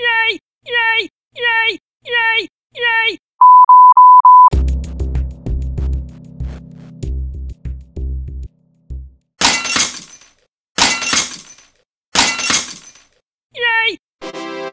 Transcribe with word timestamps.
Yay! 0.00 0.49